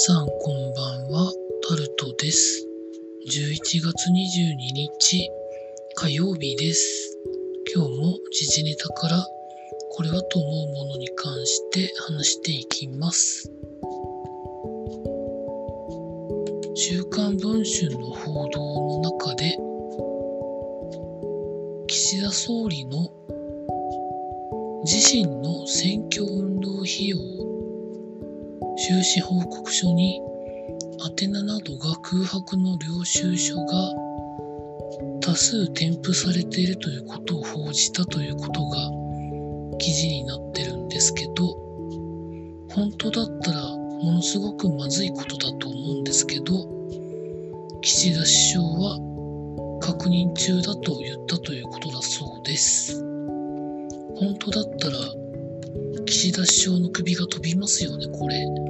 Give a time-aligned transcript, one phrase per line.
[0.00, 1.32] さんこんばんは、
[1.68, 2.64] タルトです。
[3.26, 5.28] 11月22日
[5.96, 7.18] 火曜日です。
[7.74, 9.26] 今日も時事ネタから
[9.90, 13.50] これはと思うものに関して話していきます。
[16.76, 19.58] 週刊文春の報道の中で
[21.88, 23.10] 岸田総理の
[24.84, 27.47] 自身の選挙運動費用
[28.80, 30.20] 収支報告書に
[31.20, 33.92] 宛名などが空白の領収書が
[35.20, 38.78] 多数添付されているということを報じたということが
[39.78, 41.54] 記事になってるんですけど
[42.70, 46.44] 本当だったらものすごくまずいことだと思うんですけど
[47.82, 53.00] 岸田首相は確認中だと言ったということだそうです。
[54.18, 54.98] 本当だったら
[56.06, 58.67] 岸田首相の首が飛びますよねこれ。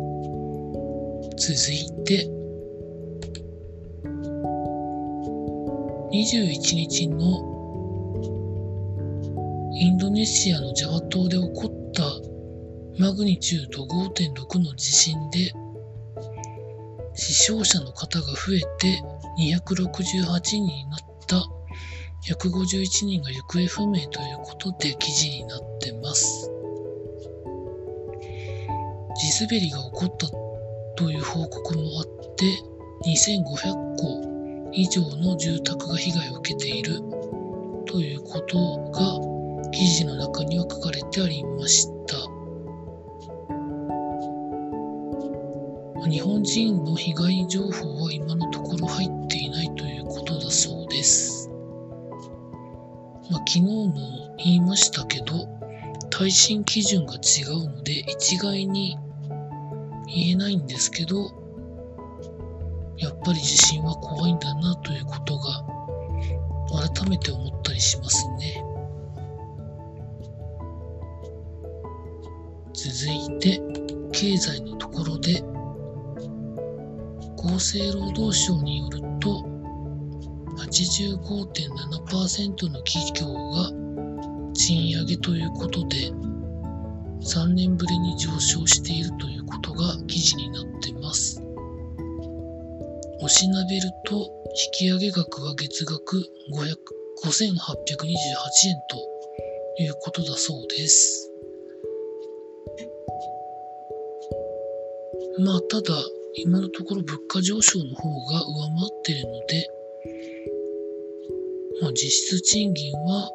[1.38, 2.28] 続いて
[6.10, 7.54] 21日の
[9.72, 12.02] インドネシアのジャワ島で起こった
[13.00, 15.52] マグニチュード5.6の地震で
[17.14, 19.00] 死傷者の方が増えて
[19.38, 21.36] 268人になった
[22.34, 26.50] 151人が行方不明ということで記事になってます。
[29.14, 30.47] 地滑りが起こった
[30.98, 32.44] という報告もあって
[33.06, 37.00] 2500戸以上の住宅が被害を受けている。
[37.86, 42.16] ということが記事の中には書かれてありました。
[46.10, 51.50] 日本人の被害情報は今のところ入っていないということだそうです、
[53.30, 55.46] まあ、昨日も言いましたけど
[56.10, 58.96] 耐震基準が違うので一概に
[60.08, 61.30] 言えないんですけど
[62.96, 65.64] やっぱり地震は怖いんだなということが
[66.92, 68.64] 改めて思ったりしますね。
[72.72, 73.60] 続いて
[74.12, 75.42] 経済のところで
[77.36, 79.44] 厚生労働省によると
[80.56, 83.70] 85.7%の企業が
[84.54, 86.10] 賃上げということで
[87.20, 91.40] 3年ぶりに上昇しているということが記事になってます。
[93.20, 94.22] おしなべると引
[94.72, 96.16] き上げ額は月額
[96.52, 96.66] 5828円
[98.90, 98.96] と
[99.80, 101.30] いうことだそうです。
[105.38, 105.94] まあただ
[106.34, 108.44] 今のところ物価上昇の方が上回
[108.88, 109.70] ってるので、
[111.80, 113.30] まあ実質賃金は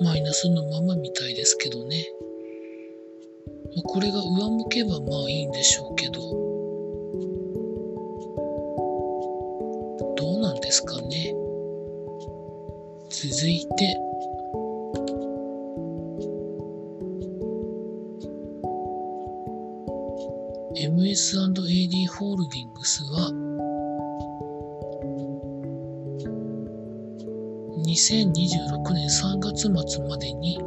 [0.00, 2.10] マイナスのままみたいですけどね。
[3.74, 6.12] まあこれが上向けばまあいいんでしょうけど、
[10.16, 11.34] どうなんですかね。
[13.10, 13.96] 続いて、
[20.78, 23.32] MS&AD ホールディングスは、
[27.86, 30.58] 2026年3月末までに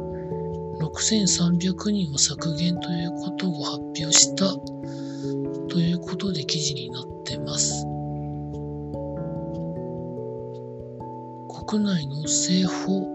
[0.80, 4.46] 6300人を削減ということを発表した
[5.68, 7.84] ということで記事になってます。
[11.68, 13.06] 国内の政保、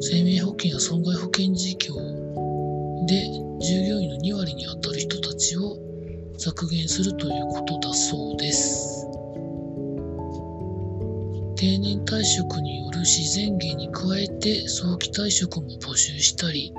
[0.00, 1.94] 生命保険や損害保険事業
[3.06, 3.26] で
[3.60, 5.76] 従業員の2割に当たる人たちを
[6.38, 8.99] 削減するということだそうです。
[11.60, 16.72] 定年退職による自然減に加えて早期退職も募集したり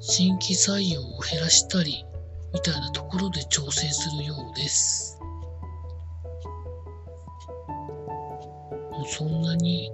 [0.00, 2.04] 新規採用を減らしたり
[2.52, 5.16] みたいなところで調整するようです。
[8.90, 9.92] もうそんなに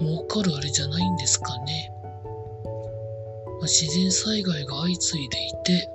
[0.00, 1.92] 儲かるあれじゃないんですかね、
[2.64, 2.70] ま
[3.60, 5.88] あ、自然災害が相次いでいて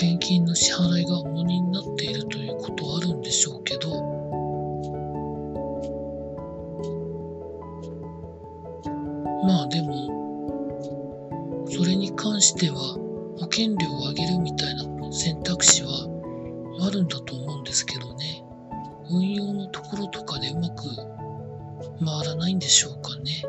[0.00, 3.90] 保険金の支払いが重荷になっているということはあるんでしょうけど。
[9.46, 12.76] まあでもそれに関しては
[13.38, 15.90] 保険料を上げるみたいな選択肢は
[16.80, 18.42] あるんだと思うんですけどね。
[19.10, 20.96] 運用のところとかでうまく
[22.02, 23.42] 回らないんでしょうかね。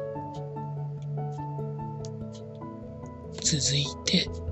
[3.41, 4.50] 続いて。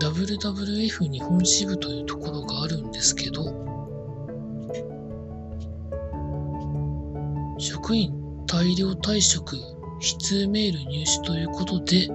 [0.00, 3.44] WWF 日本支部というところがあるんですけど
[7.58, 12.06] 職員大量退職、悲痛メール入手ということで、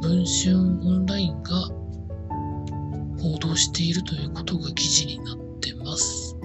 [0.00, 1.68] 文春オンラインが
[3.20, 6.36] 報道しているということが記事になってます。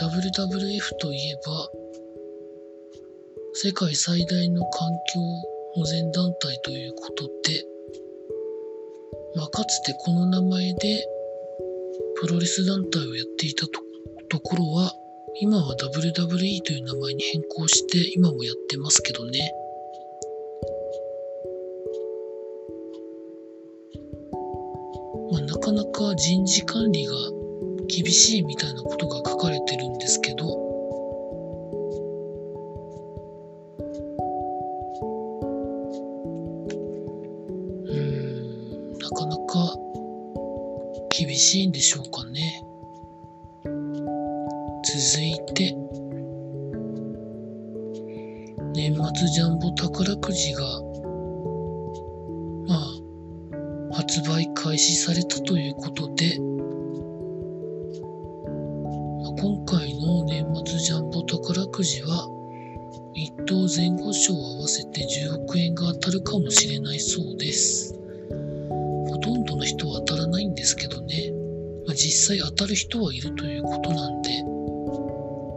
[0.00, 1.68] WWF といえば、
[3.52, 5.20] 世界最大の環境
[5.74, 7.64] 保全団体ということで、
[9.34, 11.04] まあ、かつてこの名前で
[12.20, 13.80] プロレス団体をやっていたと
[14.28, 14.92] ところは、
[15.40, 19.52] 今は WWE という名前に変更して今もやってますけどね。
[25.32, 27.14] まあ、なかなか人事管理が
[27.88, 30.59] 厳しいみたいなことが書かれてるんですけど、
[41.40, 42.62] しいんでしょうかね。
[43.64, 45.74] 続いて、
[48.74, 50.62] 年末ジャンボ宝くじが、
[52.68, 56.38] まあ、発売開始されたということで、
[59.22, 62.28] まあ、今回の年末ジャンボ宝くじは、
[63.14, 67.94] 一等前後賞を合わせて10億円が当たるかもしれないそうです。
[69.08, 70.99] ほとんどの人は当たらないんですけど、
[72.02, 74.42] 実際当たる人はいるということなんで、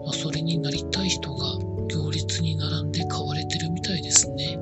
[0.05, 1.57] まあ、それになりたい人が
[1.87, 4.59] 行列に並んで買われてるみたいですね。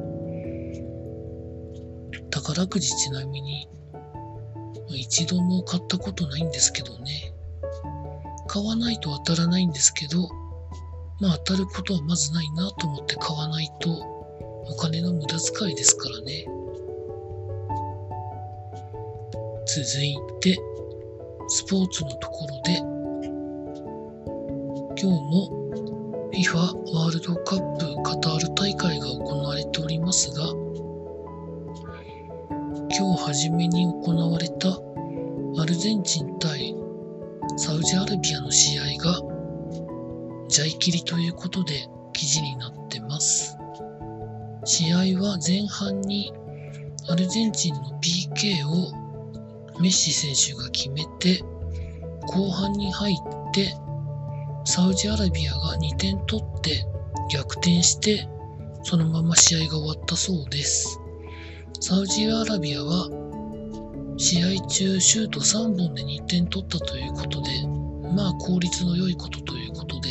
[2.30, 3.68] 宝くじちなみに、
[4.90, 7.34] 一度も買ったことないんですけどね。
[8.48, 10.30] 買わないと当たらないんですけど、
[11.20, 16.46] まあ当たることはまずないなと思って買わないとお金の無駄遣いですからね。
[19.66, 20.60] 続いて、
[21.54, 22.78] スポーツのところで、
[24.96, 25.50] 今日も
[26.32, 26.56] FIFA
[26.96, 30.48] ワールドカップカタール大会が行われておりますが、
[32.98, 34.70] 今日初めに行われた
[35.62, 36.74] アルゼンチン対
[37.58, 39.20] サウジアラビアの試合が
[40.48, 43.58] ジャイキリということで記事になってます。
[44.64, 46.32] 試合は前半に
[47.10, 49.01] アルゼンチンの PK を
[49.80, 51.44] メッシ選手が決めて
[52.28, 53.74] 後半に入って
[54.66, 56.86] サウジアラビアが2点取って
[57.32, 58.28] 逆転して、
[58.84, 61.00] そのまま試合が終わったそうです。
[61.80, 63.10] サウジアラビアは
[64.18, 67.50] 試合中シュート3本で2点取ったということで、
[68.16, 70.10] まあ効率の良いことということで、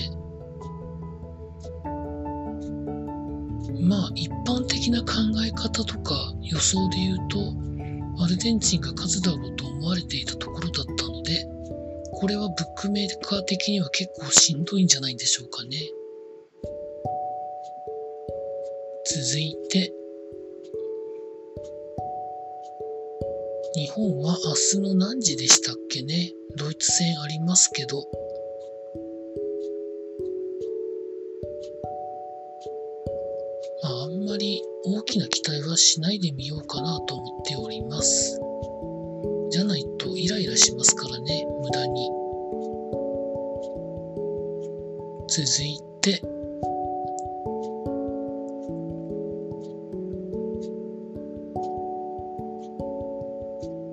[3.83, 5.13] まあ一般的な考
[5.47, 7.70] え方とか予想で言うと、
[8.23, 11.49] アルゼンチンが勝つだろうと思われていたところだったので、
[12.13, 15.79] これはブックメーカー的には結構しんどいんじゃないんでしょうかね。
[19.07, 19.93] 続いて、
[23.75, 26.33] 日本は明日の何時でしたっけね？
[26.57, 28.05] ドイツ戦ありますけど。
[33.83, 38.41] まあ、あんまり大きな期待はしないでみようかなと思っております。
[39.51, 42.11] じゃないとイライラしますからね、無駄に。
[45.29, 46.21] 続いて、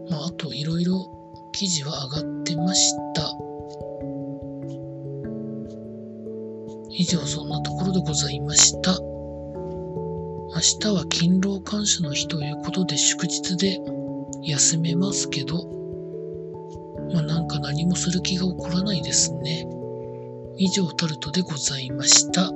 [0.09, 1.05] まあ、あといろいろ
[1.53, 3.31] 記事は上がってました。
[6.89, 9.16] 以上そんなところでございました。
[10.57, 13.79] 明日は勤労感謝の日ということで祝日で
[14.41, 15.69] 休めますけど、
[17.13, 19.67] まあなんか何もする気が起こらないですね。
[20.57, 22.51] 以上タルトでございました。